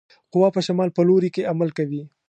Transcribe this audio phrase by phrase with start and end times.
[0.33, 2.01] قوه په شمال په لوري کې عمل کوي.